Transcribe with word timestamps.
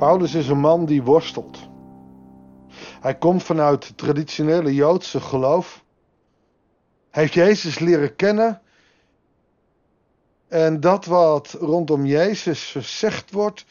Paulus 0.00 0.34
is 0.34 0.48
een 0.48 0.60
man 0.60 0.84
die 0.84 1.02
worstelt. 1.02 1.58
Hij 3.00 3.14
komt 3.14 3.42
vanuit 3.42 3.86
het 3.86 3.96
traditionele 3.96 4.74
Joodse 4.74 5.20
geloof. 5.20 5.84
Hij 7.10 7.22
heeft 7.22 7.34
Jezus 7.34 7.78
leren 7.78 8.16
kennen. 8.16 8.60
En 10.48 10.80
dat 10.80 11.04
wat 11.04 11.56
rondom 11.60 12.06
Jezus 12.06 12.70
gezegd 12.70 13.30
wordt, 13.30 13.64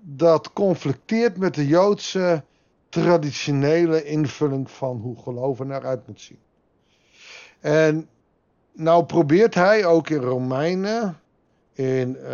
dat 0.00 0.52
conflicteert 0.52 1.36
met 1.36 1.54
de 1.54 1.66
Joodse 1.66 2.44
traditionele 2.88 4.04
invulling 4.04 4.70
van 4.70 4.96
hoe 4.96 5.18
geloven 5.18 5.70
eruit 5.70 6.06
moet 6.06 6.20
zien. 6.20 6.38
En 7.60 8.08
nou 8.72 9.04
probeert 9.04 9.54
hij 9.54 9.84
ook 9.84 10.08
in 10.08 10.22
Romeinen, 10.22 11.20
in 11.72 12.16
uh, 12.20 12.28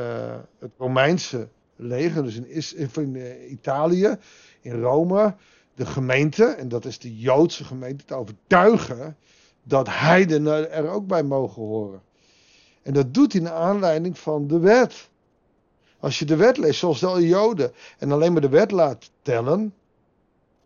het 0.59 0.71
Romeinse 0.79 1.49
leger, 1.83 2.23
dus 2.23 2.37
in, 2.37 2.91
in 2.95 3.15
uh, 3.15 3.51
Italië, 3.51 4.17
in 4.61 4.81
Rome, 4.81 5.35
de 5.75 5.87
gemeente, 5.87 6.45
en 6.45 6.69
dat 6.69 6.85
is 6.85 6.99
de 6.99 7.19
Joodse 7.19 7.65
gemeente, 7.65 8.05
te 8.05 8.15
overtuigen 8.15 9.17
dat 9.63 9.87
heidenen 9.91 10.73
er 10.73 10.89
ook 10.89 11.07
bij 11.07 11.23
mogen 11.23 11.63
horen. 11.63 12.03
En 12.83 12.93
dat 12.93 13.15
doet 13.15 13.33
hij 13.33 13.43
naar 13.43 13.53
aanleiding 13.53 14.19
van 14.19 14.47
de 14.47 14.59
wet. 14.59 15.09
Als 15.99 16.19
je 16.19 16.25
de 16.25 16.37
wet 16.37 16.57
leest, 16.57 16.79
zoals 16.79 17.01
de 17.01 17.27
Joden, 17.27 17.73
en 17.99 18.13
alleen 18.13 18.33
maar 18.33 18.41
de 18.41 18.49
wet 18.49 18.71
laat 18.71 19.11
tellen, 19.23 19.75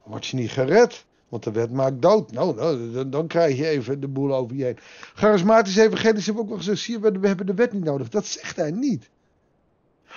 word 0.02 0.26
je 0.26 0.36
niet 0.36 0.50
gered. 0.50 1.04
Want 1.28 1.46
de 1.46 1.52
wet 1.52 1.70
maakt 1.70 2.02
dood. 2.02 2.32
Nou, 2.32 2.54
nou 2.54 3.08
dan, 3.08 3.26
krijg 3.26 3.56
je 3.56 3.66
even 3.66 4.00
de 4.00 4.08
boel 4.08 4.34
over 4.34 4.56
je 4.56 4.64
heen. 4.64 4.78
Charismatisch 5.14 5.76
evangelisch 5.76 6.24
hebben 6.24 6.42
ook 6.42 6.48
wel 6.48 6.58
gezegd, 6.58 6.80
zie 6.80 6.98
we 6.98 7.26
hebben 7.26 7.46
de 7.46 7.54
wet 7.54 7.72
niet 7.72 7.84
nodig. 7.84 8.08
Dat 8.08 8.26
zegt 8.26 8.56
hij 8.56 8.70
niet. 8.70 9.10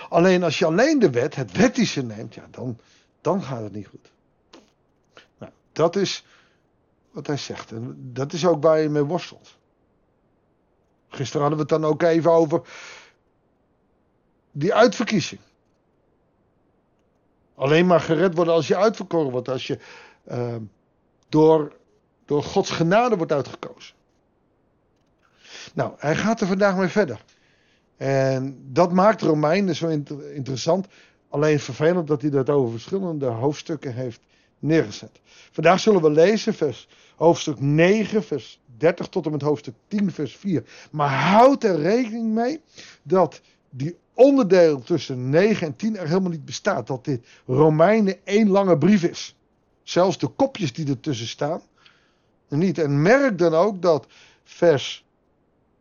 Alleen 0.09 0.43
als 0.43 0.59
je 0.59 0.65
alleen 0.65 0.99
de 0.99 1.09
wet, 1.09 1.35
het 1.35 1.51
wettische 1.51 2.01
neemt, 2.03 2.33
ja, 2.33 2.47
dan, 2.51 2.79
dan 3.21 3.43
gaat 3.43 3.61
het 3.61 3.73
niet 3.73 3.87
goed. 3.87 4.11
Nou, 5.37 5.51
dat 5.71 5.95
is 5.95 6.25
wat 7.11 7.27
hij 7.27 7.37
zegt. 7.37 7.71
En 7.71 8.11
dat 8.13 8.33
is 8.33 8.45
ook 8.45 8.63
waar 8.63 8.79
je 8.79 8.89
mee 8.89 9.03
worstelt. 9.03 9.57
Gisteren 11.07 11.41
hadden 11.41 11.67
we 11.67 11.73
het 11.73 11.81
dan 11.81 11.91
ook 11.91 12.01
even 12.01 12.31
over 12.31 12.61
die 14.51 14.73
uitverkiezing. 14.73 15.41
Alleen 17.55 17.85
maar 17.85 17.99
gered 17.99 18.35
worden 18.35 18.53
als 18.53 18.67
je 18.67 18.77
uitverkoren 18.77 19.31
wordt, 19.31 19.49
als 19.49 19.67
je 19.67 19.79
uh, 20.27 20.55
door, 21.29 21.75
door 22.25 22.43
Gods 22.43 22.69
genade 22.69 23.17
wordt 23.17 23.31
uitgekozen. 23.31 23.95
Nou, 25.73 25.93
hij 25.97 26.15
gaat 26.15 26.41
er 26.41 26.47
vandaag 26.47 26.75
mee 26.75 26.87
verder. 26.87 27.23
En 27.97 28.57
dat 28.71 28.91
maakt 28.91 29.21
Romeinen 29.21 29.75
zo 29.75 29.87
interessant. 30.33 30.87
Alleen 31.29 31.59
vervelend 31.59 32.07
dat 32.07 32.21
hij 32.21 32.31
dat 32.31 32.49
over 32.49 32.71
verschillende 32.71 33.25
hoofdstukken 33.25 33.93
heeft 33.93 34.19
neergezet. 34.59 35.19
Vandaag 35.51 35.79
zullen 35.79 36.01
we 36.01 36.09
lezen 36.09 36.53
vers, 36.53 36.87
hoofdstuk 37.15 37.59
9, 37.59 38.23
vers 38.23 38.59
30 38.77 39.07
tot 39.07 39.25
en 39.25 39.31
met 39.31 39.41
hoofdstuk 39.41 39.73
10, 39.87 40.11
vers 40.11 40.35
4. 40.35 40.63
Maar 40.91 41.09
houd 41.09 41.63
er 41.63 41.79
rekening 41.79 42.33
mee 42.33 42.61
dat 43.03 43.41
die 43.69 43.97
onderdeel 44.13 44.81
tussen 44.81 45.29
9 45.29 45.67
en 45.67 45.75
10 45.75 45.97
er 45.97 46.07
helemaal 46.07 46.31
niet 46.31 46.45
bestaat. 46.45 46.87
Dat 46.87 47.05
dit 47.05 47.25
Romeinen 47.45 48.15
één 48.23 48.49
lange 48.49 48.77
brief 48.77 49.03
is. 49.03 49.35
Zelfs 49.83 50.17
de 50.17 50.27
kopjes 50.27 50.73
die 50.73 50.87
ertussen 50.89 51.27
staan. 51.27 51.61
Niet. 52.49 52.77
En 52.77 53.01
merk 53.01 53.37
dan 53.37 53.53
ook 53.53 53.81
dat 53.81 54.07
vers 54.43 55.05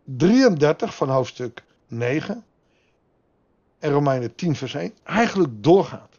33 0.05 0.94
van 0.94 1.09
hoofdstuk 1.09 1.64
9 1.89 2.45
en 3.79 3.91
Romeinen 3.91 4.34
10 4.34 4.56
vers 4.56 4.75
1 4.75 4.92
eigenlijk 5.03 5.53
doorgaat. 5.62 6.19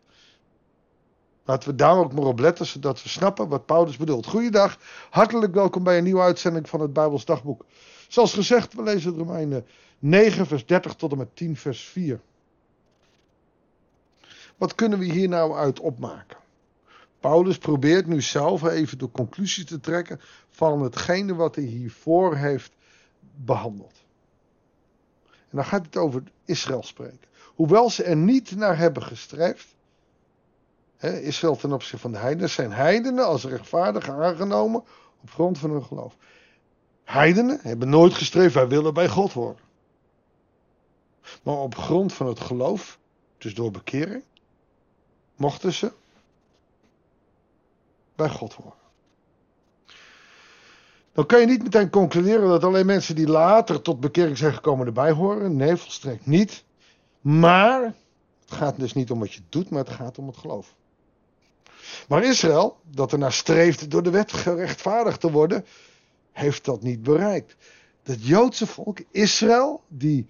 Laten 1.43 1.69
we 1.69 1.75
daar 1.75 1.97
ook 1.97 2.13
maar 2.13 2.25
op 2.25 2.39
letten, 2.39 2.65
zodat 2.65 3.03
we 3.03 3.09
snappen 3.09 3.47
wat 3.47 3.65
Paulus 3.65 3.97
bedoelt. 3.97 4.25
Goeiedag, 4.25 4.79
hartelijk 5.09 5.53
welkom 5.53 5.83
bij 5.83 5.97
een 5.97 6.03
nieuwe 6.03 6.21
uitzending 6.21 6.69
van 6.69 6.81
het 6.81 6.93
Bijbels 6.93 7.25
Dagboek. 7.25 7.65
Zoals 8.07 8.33
gezegd, 8.33 8.73
we 8.73 8.83
lezen 8.83 9.17
Romeinen 9.17 9.65
9 9.99 10.45
vers 10.45 10.65
30 10.65 10.95
tot 10.95 11.11
en 11.11 11.17
met 11.17 11.35
10 11.35 11.55
vers 11.55 11.83
4. 11.83 12.19
Wat 14.57 14.75
kunnen 14.75 14.99
we 14.99 15.05
hier 15.05 15.29
nou 15.29 15.55
uit 15.55 15.79
opmaken? 15.79 16.37
Paulus 17.19 17.57
probeert 17.57 18.07
nu 18.07 18.21
zelf 18.21 18.63
even 18.63 18.97
de 18.97 19.11
conclusie 19.11 19.63
te 19.63 19.79
trekken 19.79 20.19
van 20.49 20.81
hetgene 20.81 21.35
wat 21.35 21.55
hij 21.55 21.63
hiervoor 21.63 22.35
heeft 22.35 22.71
behandeld. 23.35 24.05
En 25.49 25.57
dan 25.57 25.65
gaat 25.65 25.85
het 25.85 25.97
over 25.97 26.23
Israël 26.45 26.83
spreken. 26.83 27.27
Hoewel 27.55 27.89
ze 27.89 28.03
er 28.03 28.15
niet 28.15 28.55
naar 28.55 28.77
hebben 28.77 29.03
gestreefd. 29.03 29.75
Hè, 30.97 31.19
Israël 31.19 31.55
ten 31.55 31.73
opzichte 31.73 31.97
van 31.97 32.11
de 32.11 32.17
heidenen 32.17 32.49
zijn 32.49 32.71
heidenen 32.71 33.25
als 33.25 33.45
rechtvaardig 33.45 34.09
aangenomen 34.09 34.83
op 35.21 35.29
grond 35.29 35.57
van 35.57 35.69
hun 35.69 35.83
geloof. 35.83 36.15
Heidenen 37.03 37.59
hebben 37.61 37.89
nooit 37.89 38.13
gestreefd, 38.13 38.53
wij 38.53 38.67
willen 38.67 38.93
bij 38.93 39.09
God 39.09 39.33
worden. 39.33 39.65
Maar 41.43 41.57
op 41.57 41.75
grond 41.75 42.13
van 42.13 42.27
het 42.27 42.39
geloof, 42.39 42.99
dus 43.37 43.53
door 43.53 43.71
bekering, 43.71 44.23
mochten 45.35 45.73
ze 45.73 45.91
bij 48.15 48.29
God 48.29 48.53
horen. 48.53 48.86
Dan 51.17 51.25
kan 51.25 51.39
je 51.39 51.45
niet 51.45 51.63
meteen 51.63 51.89
concluderen 51.89 52.49
dat 52.49 52.63
alleen 52.63 52.85
mensen 52.85 53.15
die 53.15 53.27
later 53.27 53.81
tot 53.81 53.99
bekering 53.99 54.37
zijn 54.37 54.53
gekomen 54.53 54.85
erbij 54.85 55.11
horen. 55.11 55.55
Nee, 55.55 55.75
volstrekt 55.75 56.25
niet. 56.25 56.63
Maar 57.21 57.83
het 58.41 58.51
gaat 58.51 58.79
dus 58.79 58.93
niet 58.93 59.11
om 59.11 59.19
wat 59.19 59.33
je 59.33 59.41
doet, 59.49 59.69
maar 59.69 59.83
het 59.83 59.93
gaat 59.93 60.17
om 60.17 60.27
het 60.27 60.37
geloof. 60.37 60.75
Maar 62.07 62.23
Israël, 62.23 62.77
dat 62.91 63.11
ernaar 63.11 63.33
streeft 63.33 63.91
door 63.91 64.03
de 64.03 64.09
wet 64.09 64.31
gerechtvaardigd 64.31 65.19
te 65.19 65.31
worden, 65.31 65.65
heeft 66.31 66.65
dat 66.65 66.81
niet 66.81 67.03
bereikt. 67.03 67.55
Het 68.03 68.25
Joodse 68.25 68.67
volk, 68.67 68.99
Israël, 69.11 69.81
die, 69.87 70.27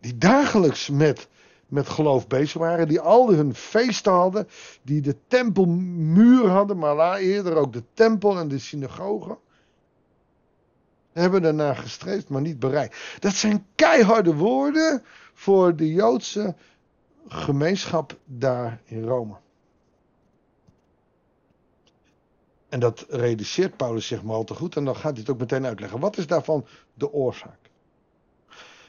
die 0.00 0.18
dagelijks 0.18 0.88
met 0.88 1.28
met 1.66 1.88
geloof 1.88 2.26
bezig 2.26 2.60
waren, 2.60 2.88
die 2.88 3.00
al 3.00 3.32
hun 3.32 3.54
feesten 3.54 4.12
hadden, 4.12 4.48
die 4.82 5.00
de 5.00 5.16
tempelmuur 5.26 6.48
hadden, 6.48 6.78
maar 6.78 7.16
eerder 7.16 7.54
ook 7.54 7.72
de 7.72 7.82
tempel 7.94 8.38
en 8.38 8.48
de 8.48 8.58
synagoge. 8.58 9.38
Hebben 11.16 11.42
daarna 11.42 11.74
gestreefd, 11.74 12.28
maar 12.28 12.40
niet 12.40 12.58
bereikt. 12.58 12.96
Dat 13.18 13.34
zijn 13.34 13.66
keiharde 13.74 14.34
woorden 14.34 15.04
voor 15.34 15.76
de 15.76 15.92
Joodse 15.92 16.54
gemeenschap 17.28 18.18
daar 18.24 18.80
in 18.84 19.04
Rome. 19.04 19.36
En 22.68 22.80
dat 22.80 23.06
realiseert 23.08 23.76
Paulus 23.76 24.06
zich 24.06 24.22
maar 24.22 24.34
al 24.34 24.44
te 24.44 24.54
goed 24.54 24.76
en 24.76 24.84
dan 24.84 24.96
gaat 24.96 25.10
hij 25.10 25.20
het 25.20 25.30
ook 25.30 25.38
meteen 25.38 25.66
uitleggen. 25.66 26.00
Wat 26.00 26.16
is 26.16 26.26
daarvan 26.26 26.66
de 26.94 27.12
oorzaak? 27.12 27.58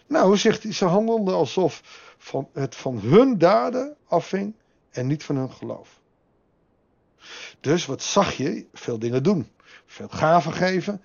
Nou, 0.08 0.38
zegt 0.38 0.64
hij, 0.64 0.74
ze 0.74 0.86
handelden 0.86 1.36
alsof 1.36 1.82
van 2.18 2.50
het 2.54 2.76
van 2.76 3.00
hun 3.00 3.38
daden 3.38 3.96
afhing 4.08 4.56
en 4.90 5.08
niet 5.08 5.24
van 5.24 5.36
hun 5.36 5.52
geloof. 5.52 6.00
Dus 7.60 7.86
wat 7.86 8.02
zag 8.02 8.34
je? 8.34 8.66
Veel 8.74 9.00
dingen 9.00 9.24
doen. 9.24 9.52
Veel 9.86 10.10
gaven 10.10 10.54
geven. 10.54 11.02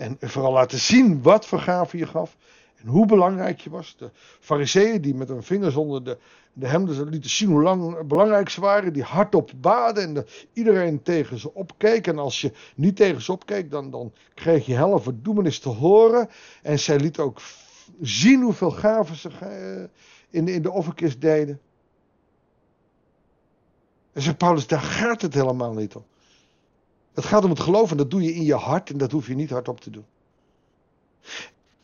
En 0.00 0.16
vooral 0.20 0.52
laten 0.52 0.78
zien 0.78 1.22
wat 1.22 1.46
voor 1.46 1.88
je 1.92 2.06
gaf. 2.06 2.36
En 2.76 2.86
hoe 2.86 3.06
belangrijk 3.06 3.60
je 3.60 3.70
was. 3.70 3.96
De 3.96 4.10
fariseeën 4.40 5.00
die 5.00 5.14
met 5.14 5.28
hun 5.28 5.42
vingers 5.42 5.74
onder 5.74 6.04
de, 6.04 6.18
de 6.52 6.66
hemden 6.66 7.08
lieten 7.08 7.30
zien 7.30 7.48
hoe 7.48 7.62
lang, 7.62 8.06
belangrijk 8.06 8.48
ze 8.48 8.60
waren. 8.60 8.92
Die 8.92 9.02
hardop 9.02 9.50
baden 9.56 10.02
en 10.02 10.14
de, 10.14 10.26
iedereen 10.52 11.02
tegen 11.02 11.38
ze 11.38 11.54
opkeek. 11.54 12.06
En 12.06 12.18
als 12.18 12.40
je 12.40 12.52
niet 12.74 12.96
tegen 12.96 13.22
ze 13.22 13.32
opkeek, 13.32 13.70
dan, 13.70 13.90
dan 13.90 14.12
kreeg 14.34 14.66
je 14.66 14.74
helle 14.74 15.00
verdoemenis 15.00 15.58
te 15.58 15.68
horen. 15.68 16.28
En 16.62 16.78
zij 16.78 16.98
liet 16.98 17.18
ook 17.18 17.40
zien 18.00 18.42
hoeveel 18.42 18.70
gaven 18.70 19.16
ze 19.16 19.28
eh, 19.40 19.84
in 20.30 20.48
in 20.48 20.62
de 20.62 20.70
offerkist 20.70 21.20
deden. 21.20 21.60
En 24.12 24.22
zegt 24.22 24.36
Paulus, 24.36 24.66
daar 24.66 24.80
gaat 24.80 25.22
het 25.22 25.34
helemaal 25.34 25.72
niet 25.72 25.94
om. 25.94 26.04
Het 27.20 27.28
gaat 27.28 27.44
om 27.44 27.50
het 27.50 27.60
geloven, 27.60 27.96
dat 27.96 28.10
doe 28.10 28.22
je 28.22 28.34
in 28.34 28.44
je 28.44 28.54
hart 28.54 28.90
en 28.90 28.98
dat 28.98 29.12
hoef 29.12 29.26
je 29.26 29.34
niet 29.34 29.50
hardop 29.50 29.80
te 29.80 29.90
doen. 29.90 30.04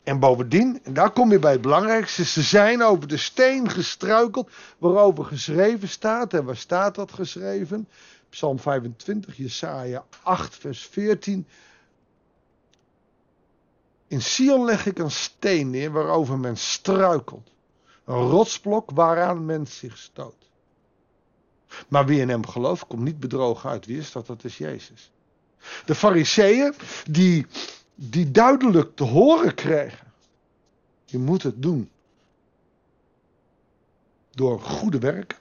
En 0.03 0.19
bovendien, 0.19 0.81
en 0.83 0.95
daar 0.95 1.11
kom 1.11 1.31
je 1.31 1.39
bij 1.39 1.53
het 1.53 1.61
belangrijkste, 1.61 2.25
ze 2.25 2.43
zijn 2.43 2.83
over 2.83 3.09
de 3.09 3.17
steen 3.17 3.71
gestruikeld 3.71 4.51
waarover 4.79 5.25
geschreven 5.25 5.89
staat. 5.89 6.35
En 6.35 6.45
waar 6.45 6.57
staat 6.57 6.95
dat 6.95 7.13
geschreven? 7.13 7.89
Psalm 8.29 8.59
25, 8.59 9.37
Jesaja 9.37 10.05
8, 10.23 10.55
vers 10.55 10.87
14. 10.87 11.47
In 14.07 14.23
Sion 14.23 14.65
leg 14.65 14.87
ik 14.87 14.99
een 14.99 15.11
steen 15.11 15.71
neer 15.71 15.93
waarover 15.93 16.39
men 16.39 16.57
struikelt. 16.57 17.51
Een 18.05 18.29
rotsblok 18.29 18.91
waaraan 18.91 19.45
men 19.45 19.67
zich 19.67 19.99
stoot. 19.99 20.51
Maar 21.89 22.07
wie 22.07 22.21
in 22.21 22.29
hem 22.29 22.47
gelooft, 22.47 22.87
komt 22.87 23.03
niet 23.03 23.21
bedrogen 23.21 23.71
uit. 23.71 23.87
Wie 23.87 23.99
is 23.99 24.13
dat? 24.13 24.27
Dat 24.27 24.45
is 24.45 24.59
Jezus. 24.59 25.11
De 25.85 25.95
fariseeën, 25.95 26.75
die, 27.11 27.47
die 27.95 28.31
duidelijk 28.31 28.97
te 28.97 29.05
horen 29.05 29.55
kregen. 29.55 30.07
Je 31.05 31.19
moet 31.19 31.43
het 31.43 31.63
doen. 31.63 31.91
Door 34.31 34.61
goede 34.61 34.99
werken. 34.99 35.39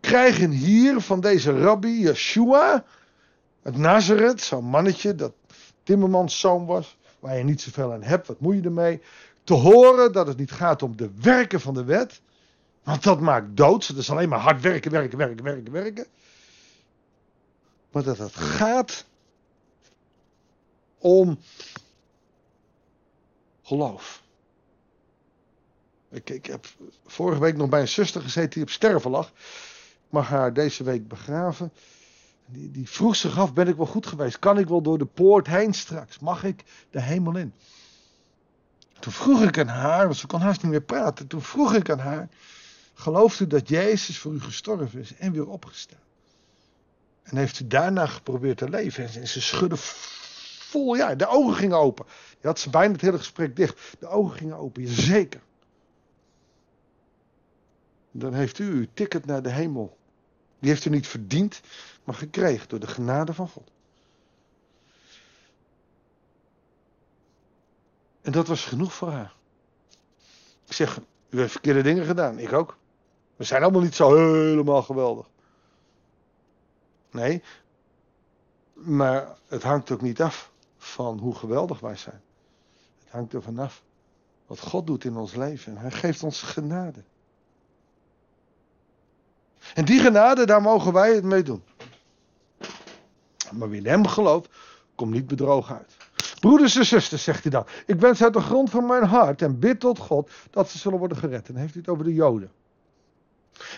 krijgen 0.00 0.50
hier 0.50 1.00
van 1.00 1.20
deze 1.20 1.60
rabbi 1.60 2.00
Yeshua 2.00 2.84
uit 3.62 3.76
Nazareth, 3.76 4.40
zo'n 4.40 4.64
mannetje 4.64 5.14
dat 5.14 5.32
timmermanszoon 5.82 6.66
was, 6.66 6.96
waar 7.18 7.36
je 7.36 7.44
niet 7.44 7.60
zoveel 7.60 7.92
aan 7.92 8.02
hebt, 8.02 8.26
wat 8.26 8.40
moet 8.40 8.54
je 8.54 8.62
ermee? 8.62 9.00
Te 9.44 9.54
horen 9.54 10.12
dat 10.12 10.26
het 10.26 10.36
niet 10.36 10.50
gaat 10.50 10.82
om 10.82 10.96
de 10.96 11.10
werken 11.20 11.60
van 11.60 11.74
de 11.74 11.84
wet, 11.84 12.20
want 12.82 13.02
dat 13.02 13.20
maakt 13.20 13.56
dood. 13.56 13.88
Dat 13.88 13.96
is 13.96 14.10
alleen 14.10 14.28
maar 14.28 14.38
hard 14.38 14.60
werken, 14.60 14.90
werken, 14.90 15.18
werken, 15.18 15.44
werken, 15.44 15.72
werken. 15.72 16.06
Maar 17.92 18.02
dat 18.02 18.18
het 18.18 18.36
gaat 18.36 19.04
om 21.04 21.38
geloof. 23.62 24.22
Ik, 26.10 26.30
ik 26.30 26.46
heb 26.46 26.66
vorige 27.06 27.40
week 27.40 27.56
nog 27.56 27.68
bij 27.68 27.80
een 27.80 27.88
zuster 27.88 28.20
gezeten 28.20 28.50
die 28.50 28.62
op 28.62 28.70
sterven 28.70 29.10
lag. 29.10 29.26
Ik 29.26 30.10
mag 30.10 30.28
haar 30.28 30.52
deze 30.52 30.84
week 30.84 31.08
begraven. 31.08 31.72
Die, 32.46 32.70
die 32.70 32.88
vroeg 32.88 33.16
zich 33.16 33.38
af, 33.38 33.52
ben 33.52 33.68
ik 33.68 33.76
wel 33.76 33.86
goed 33.86 34.06
geweest? 34.06 34.38
Kan 34.38 34.58
ik 34.58 34.68
wel 34.68 34.82
door 34.82 34.98
de 34.98 35.04
poort 35.04 35.46
heen 35.46 35.74
straks? 35.74 36.18
Mag 36.18 36.44
ik 36.44 36.64
de 36.90 37.00
hemel 37.00 37.36
in? 37.36 37.54
Toen 38.98 39.12
vroeg 39.12 39.42
ik 39.42 39.58
aan 39.58 39.68
haar, 39.68 40.04
want 40.04 40.16
ze 40.16 40.26
kon 40.26 40.40
haast 40.40 40.62
niet 40.62 40.70
meer 40.70 40.82
praten. 40.82 41.26
Toen 41.26 41.42
vroeg 41.42 41.74
ik 41.74 41.90
aan 41.90 41.98
haar, 41.98 42.28
gelooft 42.94 43.40
u 43.40 43.46
dat 43.46 43.68
Jezus 43.68 44.18
voor 44.18 44.32
u 44.32 44.40
gestorven 44.40 45.00
is 45.00 45.14
en 45.14 45.32
weer 45.32 45.48
opgestaan? 45.48 45.98
En 47.22 47.36
heeft 47.36 47.60
u 47.60 47.66
daarna 47.66 48.06
geprobeerd 48.06 48.58
te 48.58 48.68
leven? 48.68 49.04
En 49.04 49.28
ze 49.28 49.40
schudde 49.40 49.76
vol, 50.74 50.94
ja, 50.94 51.14
de 51.14 51.26
ogen 51.26 51.54
gingen 51.54 51.78
open. 51.78 52.06
Je 52.40 52.46
had 52.46 52.58
ze 52.58 52.70
bijna 52.70 52.92
het 52.92 53.00
hele 53.00 53.18
gesprek 53.18 53.56
dicht. 53.56 53.96
De 53.98 54.08
ogen 54.08 54.38
gingen 54.38 54.56
open, 54.56 54.88
zeker. 54.88 55.40
Dan 58.10 58.34
heeft 58.34 58.58
u 58.58 58.64
uw 58.72 58.86
ticket 58.94 59.26
naar 59.26 59.42
de 59.42 59.50
hemel. 59.50 59.96
Die 60.58 60.70
heeft 60.70 60.84
u 60.84 60.90
niet 60.90 61.06
verdiend, 61.06 61.60
maar 62.04 62.14
gekregen 62.14 62.68
door 62.68 62.80
de 62.80 62.86
genade 62.86 63.34
van 63.34 63.48
God. 63.48 63.70
En 68.22 68.32
dat 68.32 68.46
was 68.46 68.64
genoeg 68.64 68.92
voor 68.92 69.10
haar. 69.10 69.34
Ik 70.66 70.72
zeg, 70.72 71.00
u 71.30 71.38
heeft 71.38 71.52
verkeerde 71.52 71.82
dingen 71.82 72.04
gedaan. 72.04 72.38
Ik 72.38 72.52
ook. 72.52 72.76
We 73.36 73.44
zijn 73.44 73.62
allemaal 73.62 73.82
niet 73.82 73.94
zo 73.94 74.14
helemaal 74.14 74.82
geweldig. 74.82 75.26
Nee, 77.10 77.42
maar 78.72 79.36
het 79.46 79.62
hangt 79.62 79.90
ook 79.90 80.00
niet 80.00 80.22
af 80.22 80.52
van 80.84 81.18
hoe 81.18 81.34
geweldig 81.34 81.80
wij 81.80 81.96
zijn. 81.96 82.20
Het 82.98 83.12
hangt 83.12 83.32
er 83.32 83.42
vanaf 83.42 83.82
wat 84.46 84.60
God 84.60 84.86
doet 84.86 85.04
in 85.04 85.16
ons 85.16 85.34
leven. 85.34 85.76
Hij 85.76 85.90
geeft 85.90 86.22
ons 86.22 86.42
genade. 86.42 87.02
En 89.74 89.84
die 89.84 90.00
genade, 90.00 90.46
daar 90.46 90.62
mogen 90.62 90.92
wij 90.92 91.14
het 91.14 91.24
mee 91.24 91.42
doen. 91.42 91.62
Maar 93.52 93.68
wie 93.70 93.80
in 93.80 93.86
hem 93.86 94.06
gelooft, 94.06 94.48
komt 94.94 95.12
niet 95.12 95.26
bedrogen 95.26 95.76
uit. 95.76 95.96
Broeders 96.40 96.76
en 96.76 96.86
zusters, 96.86 97.22
zegt 97.22 97.42
hij 97.42 97.50
dan. 97.50 97.66
Ik 97.86 98.00
wens 98.00 98.22
uit 98.22 98.32
de 98.32 98.40
grond 98.40 98.70
van 98.70 98.86
mijn 98.86 99.04
hart 99.04 99.42
en 99.42 99.58
bid 99.58 99.80
tot 99.80 99.98
God 99.98 100.30
dat 100.50 100.70
ze 100.70 100.78
zullen 100.78 100.98
worden 100.98 101.16
gered. 101.16 101.48
En 101.48 101.56
heeft 101.56 101.72
hij 101.72 101.82
het 101.84 101.90
over 101.90 102.04
de 102.04 102.14
Joden. 102.14 102.52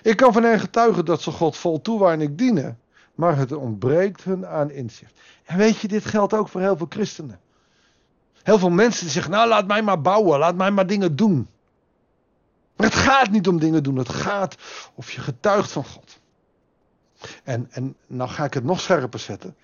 Ik 0.02 0.16
kan 0.16 0.32
van 0.32 0.42
hen 0.42 0.60
getuigen 0.60 1.04
dat 1.04 1.22
ze 1.22 1.30
God 1.30 1.56
vol 1.56 1.80
toewijding 1.80 2.36
dienen. 2.36 2.80
Maar 3.16 3.36
het 3.36 3.52
ontbreekt 3.52 4.24
hun 4.24 4.46
aan 4.46 4.70
inzicht. 4.70 5.20
En 5.44 5.56
weet 5.56 5.78
je, 5.78 5.88
dit 5.88 6.04
geldt 6.04 6.34
ook 6.34 6.48
voor 6.48 6.60
heel 6.60 6.76
veel 6.76 6.86
christenen. 6.88 7.40
Heel 8.42 8.58
veel 8.58 8.70
mensen 8.70 9.02
die 9.02 9.12
zeggen, 9.12 9.32
nou 9.32 9.48
laat 9.48 9.66
mij 9.66 9.82
maar 9.82 10.00
bouwen, 10.00 10.38
laat 10.38 10.56
mij 10.56 10.70
maar 10.70 10.86
dingen 10.86 11.16
doen. 11.16 11.48
Maar 12.76 12.86
het 12.86 12.96
gaat 12.96 13.30
niet 13.30 13.48
om 13.48 13.58
dingen 13.58 13.82
doen, 13.82 13.96
het 13.96 14.08
gaat 14.08 14.56
of 14.94 15.12
je 15.12 15.20
getuigt 15.20 15.72
van 15.72 15.84
God. 15.84 16.18
En, 17.44 17.66
en 17.70 17.96
nou 18.06 18.30
ga 18.30 18.44
ik 18.44 18.54
het 18.54 18.64
nog 18.64 18.80
scherper 18.80 19.18
zetten. 19.18 19.56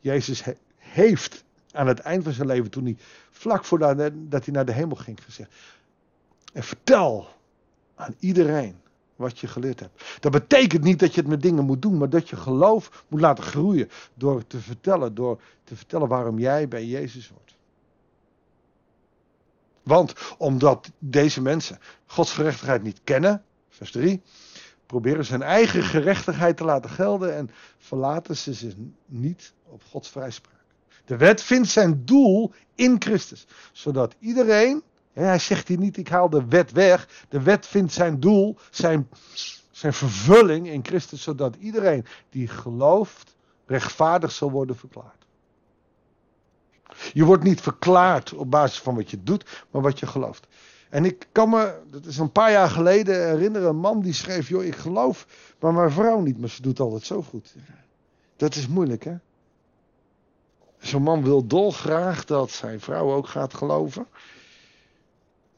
Jezus 0.00 0.42
heeft 0.76 1.44
aan 1.72 1.86
het 1.86 1.98
eind 1.98 2.24
van 2.24 2.32
zijn 2.32 2.46
leven, 2.46 2.70
toen 2.70 2.84
hij 2.84 2.96
vlak 3.30 3.64
voordat 3.64 4.10
dat 4.14 4.44
hij 4.44 4.54
naar 4.54 4.64
de 4.64 4.72
hemel 4.72 4.96
ging, 4.96 5.24
gezegd. 5.24 5.50
En 6.52 6.62
vertel 6.62 7.28
aan 7.94 8.14
iedereen 8.18 8.80
wat 9.18 9.38
je 9.38 9.46
geleerd 9.46 9.80
hebt. 9.80 10.02
Dat 10.20 10.32
betekent 10.32 10.82
niet 10.82 10.98
dat 10.98 11.14
je 11.14 11.20
het 11.20 11.30
met 11.30 11.42
dingen 11.42 11.64
moet 11.64 11.82
doen, 11.82 11.98
maar 11.98 12.10
dat 12.10 12.28
je 12.28 12.36
geloof 12.36 13.04
moet 13.08 13.20
laten 13.20 13.44
groeien. 13.44 13.88
Door 14.14 14.46
te 14.46 14.58
vertellen, 14.60 15.14
door 15.14 15.40
te 15.64 15.76
vertellen 15.76 16.08
waarom 16.08 16.38
jij 16.38 16.68
bij 16.68 16.84
Jezus 16.84 17.28
hoort. 17.28 17.56
Want 19.82 20.14
omdat 20.38 20.90
deze 20.98 21.42
mensen 21.42 21.78
Gods 22.06 22.32
gerechtigheid 22.32 22.82
niet 22.82 23.00
kennen, 23.04 23.44
vers 23.68 23.90
3, 23.90 24.22
proberen 24.86 25.24
ze 25.24 25.32
hun 25.32 25.42
eigen 25.42 25.82
gerechtigheid 25.82 26.56
te 26.56 26.64
laten 26.64 26.90
gelden 26.90 27.34
en 27.34 27.50
verlaten 27.78 28.36
ze 28.36 28.52
zich 28.52 28.74
niet 29.06 29.52
op 29.64 29.82
Gods 29.90 30.08
vrijspraak. 30.08 30.54
De 31.04 31.16
wet 31.16 31.42
vindt 31.42 31.68
zijn 31.68 32.04
doel 32.04 32.52
in 32.74 32.96
Christus, 32.98 33.46
zodat 33.72 34.14
iedereen, 34.18 34.82
hij 35.12 35.38
zegt 35.38 35.68
hier 35.68 35.78
niet 35.78 35.96
ik 35.96 36.08
haal 36.08 36.30
de 36.30 36.44
wet 36.44 36.72
weg, 36.72 37.26
de 37.28 37.42
wet 37.42 37.66
vindt 37.66 37.92
zijn 37.92 38.20
doel, 38.20 38.56
zijn, 38.70 39.08
zijn 39.70 39.92
vervulling 39.92 40.68
in 40.68 40.84
Christus, 40.84 41.22
zodat 41.22 41.56
iedereen 41.56 42.04
die 42.30 42.48
gelooft 42.48 43.36
rechtvaardig 43.66 44.30
zal 44.30 44.50
worden 44.50 44.76
verklaard. 44.76 45.26
Je 47.12 47.24
wordt 47.24 47.42
niet 47.42 47.60
verklaard 47.60 48.34
op 48.34 48.50
basis 48.50 48.80
van 48.80 48.94
wat 48.94 49.10
je 49.10 49.22
doet, 49.22 49.64
maar 49.70 49.82
wat 49.82 49.98
je 49.98 50.06
gelooft. 50.06 50.46
En 50.88 51.04
ik 51.04 51.28
kan 51.32 51.48
me, 51.48 51.80
dat 51.90 52.04
is 52.04 52.18
een 52.18 52.32
paar 52.32 52.50
jaar 52.50 52.70
geleden, 52.70 53.26
herinneren, 53.26 53.68
een 53.68 53.76
man 53.76 54.00
die 54.00 54.12
schreef: 54.12 54.48
Joh, 54.48 54.64
ik 54.64 54.76
geloof, 54.76 55.26
maar 55.60 55.74
mijn 55.74 55.90
vrouw 55.90 56.20
niet, 56.20 56.38
maar 56.38 56.48
ze 56.48 56.62
doet 56.62 56.80
altijd 56.80 57.04
zo 57.04 57.22
goed. 57.22 57.54
Dat 58.36 58.54
is 58.54 58.68
moeilijk, 58.68 59.04
hè? 59.04 59.16
Zo'n 60.78 61.02
man 61.02 61.22
wil 61.22 61.46
dolgraag 61.46 62.24
dat 62.24 62.50
zijn 62.50 62.80
vrouw 62.80 63.12
ook 63.12 63.28
gaat 63.28 63.54
geloven. 63.54 64.06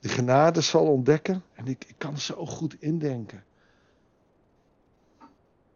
De 0.00 0.08
genade 0.08 0.60
zal 0.60 0.86
ontdekken. 0.86 1.42
En 1.54 1.66
ik, 1.66 1.84
ik 1.84 1.94
kan 1.98 2.18
zo 2.18 2.46
goed 2.46 2.82
indenken. 2.82 3.44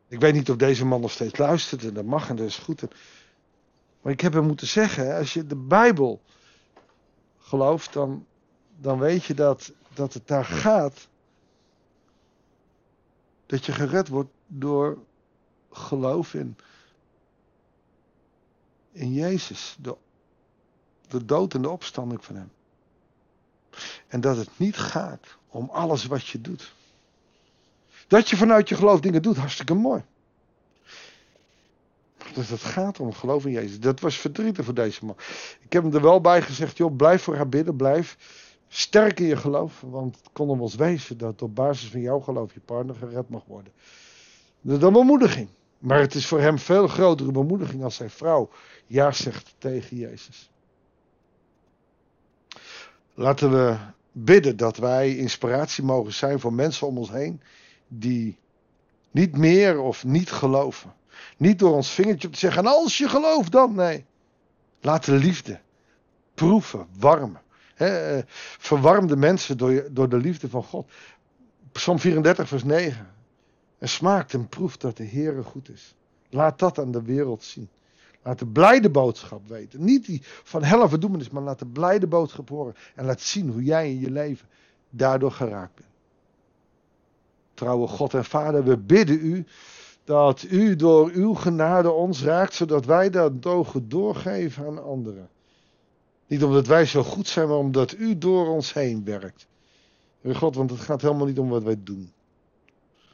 Ik 0.09 0.21
weet 0.21 0.35
niet 0.35 0.50
of 0.50 0.56
deze 0.56 0.85
man 0.85 1.00
nog 1.00 1.11
steeds 1.11 1.38
luistert. 1.38 1.85
En 1.85 1.94
dat 1.94 2.05
mag 2.05 2.29
en 2.29 2.37
dat 2.37 2.47
is 2.47 2.59
goed. 2.59 2.85
Maar 4.00 4.12
ik 4.12 4.21
heb 4.21 4.32
hem 4.32 4.47
moeten 4.47 4.67
zeggen, 4.67 5.17
als 5.17 5.32
je 5.32 5.47
de 5.47 5.56
Bijbel 5.56 6.21
gelooft, 7.38 7.93
dan, 7.93 8.26
dan 8.76 8.99
weet 8.99 9.25
je 9.25 9.35
dat, 9.35 9.73
dat 9.95 10.14
het 10.14 10.26
daar 10.26 10.45
gaat. 10.45 11.09
Dat 13.47 13.66
je 13.66 13.73
gered 13.73 14.09
wordt 14.09 14.31
door 14.47 14.99
geloof 15.71 16.35
in, 16.35 16.57
in 18.93 19.12
Jezus. 19.12 19.76
De, 19.81 19.97
de 21.09 21.25
dood 21.25 21.54
en 21.54 21.62
de 21.62 21.69
opstanding 21.69 22.25
van 22.25 22.37
hem. 22.37 22.50
En 24.09 24.21
dat 24.21 24.37
het 24.37 24.49
niet 24.57 24.76
gaat 24.76 25.26
om 25.49 25.69
alles 25.73 26.07
wat 26.07 26.26
je 26.26 26.40
doet. 26.40 26.73
Dat 28.07 28.28
je 28.28 28.37
vanuit 28.37 28.69
je 28.69 28.75
geloof 28.75 29.00
dingen 29.00 29.23
doet, 29.23 29.37
hartstikke 29.37 29.75
mooi. 29.75 30.02
Dus 32.35 32.49
het 32.49 32.61
gaat 32.61 33.00
om 33.00 33.12
geloof 33.12 33.45
in 33.45 33.52
Jezus. 33.52 33.81
Dat 33.81 34.00
was 34.00 34.16
verdrietig 34.16 34.64
voor 34.64 34.75
deze 34.75 35.04
man. 35.04 35.16
Ik 35.61 35.73
heb 35.73 35.83
hem 35.83 35.95
er 35.95 36.02
wel 36.02 36.21
bij 36.21 36.43
gezegd, 36.43 36.76
joh, 36.76 36.97
blijf 36.97 37.23
voor 37.23 37.37
haar 37.37 37.49
bidden, 37.49 37.76
blijf 37.76 38.16
sterk 38.69 39.21
in 39.21 39.26
je 39.26 39.37
geloof. 39.37 39.81
Want 39.81 40.16
het 40.16 40.28
kon 40.33 40.49
hem 40.49 40.59
wel 40.59 40.71
wezen 40.76 41.19
dat 41.19 41.43
op 41.43 41.54
basis 41.54 41.90
van 41.90 42.00
jouw 42.00 42.21
geloof 42.21 42.54
je 42.54 42.61
partner 42.61 42.95
gered 42.95 43.28
mag 43.28 43.43
worden. 43.47 43.73
Dat 44.61 44.76
is 44.76 44.83
een 44.83 44.93
bemoediging. 44.93 45.49
Maar 45.78 46.00
het 46.00 46.14
is 46.14 46.26
voor 46.26 46.40
hem 46.40 46.59
veel 46.59 46.88
grotere 46.88 47.33
bemoediging 47.33 47.83
als 47.83 47.95
zijn 47.95 48.11
vrouw 48.11 48.50
ja 48.87 49.12
zegt 49.12 49.54
tegen 49.59 49.97
Jezus. 49.97 50.50
Laten 53.14 53.50
we 53.50 53.76
bidden 54.12 54.56
dat 54.56 54.76
wij 54.76 55.16
inspiratie 55.16 55.85
mogen 55.85 56.12
zijn 56.12 56.40
voor 56.40 56.52
mensen 56.52 56.87
om 56.87 56.99
ons 56.99 57.11
heen 57.11 57.40
die 57.88 58.38
niet 59.11 59.37
meer 59.37 59.80
of 59.80 60.04
niet 60.04 60.30
geloven. 60.30 60.92
Niet 61.37 61.59
door 61.59 61.75
ons 61.75 61.90
vingertje 61.90 62.30
te 62.30 62.38
zeggen, 62.38 62.66
als 62.66 62.99
je 62.99 63.09
gelooft 63.09 63.52
dan. 63.52 63.75
Nee. 63.75 64.04
Laat 64.80 65.04
de 65.04 65.12
liefde 65.12 65.61
proeven, 66.35 66.87
warmen. 66.99 67.42
He, 67.75 68.21
verwarm 68.59 69.06
de 69.06 69.16
mensen 69.16 69.59
door, 69.59 69.88
door 69.90 70.09
de 70.09 70.16
liefde 70.16 70.49
van 70.49 70.62
God. 70.62 70.90
Psalm 71.73 71.99
34, 71.99 72.49
vers 72.49 72.64
9. 72.64 73.06
En 73.78 73.88
smaakt 73.88 74.35
en 74.35 74.49
proeft 74.49 74.80
dat 74.80 74.97
de 74.97 75.06
Heere 75.06 75.42
goed 75.42 75.68
is. 75.68 75.94
Laat 76.30 76.59
dat 76.59 76.78
aan 76.78 76.90
de 76.90 77.02
wereld 77.02 77.42
zien. 77.42 77.68
Laat 78.25 78.38
de 78.38 78.47
blijde 78.47 78.90
boodschap 78.90 79.49
weten. 79.49 79.85
Niet 79.85 80.07
die 80.07 80.23
van 80.25 80.62
hel 80.62 80.88
verdoemenis, 80.88 81.31
maar 81.31 81.43
laat 81.43 81.59
de 81.59 81.66
blijde 81.66 82.07
boodschap 82.07 82.49
horen. 82.49 82.75
En 82.95 83.04
laat 83.04 83.21
zien 83.21 83.50
hoe 83.50 83.62
jij 83.62 83.90
in 83.90 84.00
je 84.00 84.11
leven 84.11 84.49
daardoor 84.90 85.33
geraakt 85.33 85.75
bent. 85.75 85.88
Trouwe 87.54 87.87
God 87.87 88.14
en 88.14 88.25
Vader, 88.25 88.64
we 88.64 88.76
bidden 88.76 89.19
u 89.25 89.47
dat 90.04 90.43
u 90.43 90.76
door 90.76 91.11
uw 91.11 91.35
genade 91.35 91.90
ons 91.90 92.23
raakt, 92.23 92.54
zodat 92.54 92.85
wij 92.85 93.11
dat 93.11 93.45
mogen 93.45 93.88
doorgeven 93.88 94.66
aan 94.66 94.85
anderen. 94.85 95.28
Niet 96.26 96.45
omdat 96.45 96.66
wij 96.66 96.87
zo 96.87 97.02
goed 97.02 97.28
zijn, 97.28 97.49
maar 97.49 97.57
omdat 97.57 97.93
u 97.93 98.19
door 98.19 98.49
ons 98.49 98.73
heen 98.73 99.04
werkt. 99.04 99.47
Heer 100.21 100.37
God, 100.37 100.54
want 100.54 100.71
het 100.71 100.81
gaat 100.81 101.02
helemaal 101.02 101.26
niet 101.26 101.38
om 101.38 101.49
wat 101.49 101.62
wij 101.62 101.81
doen. 101.83 102.12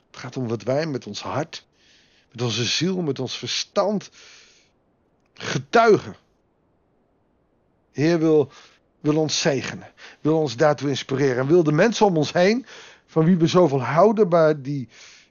Het 0.06 0.20
gaat 0.20 0.36
om 0.36 0.48
wat 0.48 0.62
wij 0.62 0.86
met 0.86 1.06
ons 1.06 1.22
hart, 1.22 1.66
met 2.32 2.42
onze 2.42 2.64
ziel, 2.64 3.02
met 3.02 3.18
ons 3.18 3.38
verstand 3.38 4.10
getuigen. 5.40 6.14
Heer 7.92 8.18
wil, 8.18 8.50
wil 9.00 9.16
ons 9.16 9.40
zegenen, 9.40 9.88
wil 10.20 10.38
ons 10.38 10.56
daartoe 10.56 10.88
inspireren 10.88 11.36
en 11.36 11.46
wil 11.46 11.62
de 11.62 11.72
mensen 11.72 12.06
om 12.06 12.16
ons 12.16 12.32
heen, 12.32 12.66
van 13.06 13.24
wie 13.24 13.36
we 13.36 13.46
zoveel 13.46 13.82
houden, 13.82 14.28
maar 14.28 14.62
die, 14.62 14.88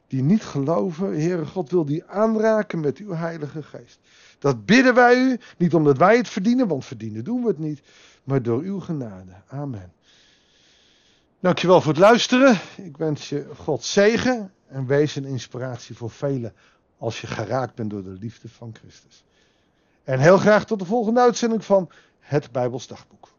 die 0.07 0.21
niet 0.21 0.43
geloven, 0.43 1.19
Heere 1.19 1.45
God 1.45 1.71
wil 1.71 1.85
die 1.85 2.05
aanraken 2.05 2.79
met 2.79 2.97
uw 2.97 3.13
Heilige 3.13 3.63
Geest. 3.63 3.99
Dat 4.39 4.65
bidden 4.65 4.93
wij 4.93 5.15
u, 5.15 5.39
niet 5.57 5.73
omdat 5.73 5.97
wij 5.97 6.17
het 6.17 6.29
verdienen, 6.29 6.67
want 6.67 6.85
verdienen 6.85 7.23
doen 7.23 7.41
we 7.41 7.47
het 7.47 7.59
niet, 7.59 7.81
maar 8.23 8.41
door 8.41 8.61
uw 8.61 8.79
genade. 8.79 9.31
Amen. 9.47 9.93
Dankjewel 11.39 11.81
voor 11.81 11.91
het 11.91 12.01
luisteren. 12.01 12.59
Ik 12.77 12.97
wens 12.97 13.29
je 13.29 13.47
God 13.55 13.83
zegen 13.83 14.53
en 14.67 14.85
wees 14.85 15.15
een 15.15 15.25
inspiratie 15.25 15.95
voor 15.95 16.11
velen 16.11 16.53
als 16.97 17.21
je 17.21 17.27
geraakt 17.27 17.75
bent 17.75 17.89
door 17.89 18.03
de 18.03 18.17
liefde 18.19 18.49
van 18.49 18.75
Christus. 18.81 19.23
En 20.09 20.19
heel 20.19 20.37
graag 20.37 20.65
tot 20.65 20.79
de 20.79 20.85
volgende 20.85 21.19
uitzending 21.19 21.65
van 21.65 21.89
het 22.19 22.51
Bijbels 22.51 22.87
Dagboek. 22.87 23.31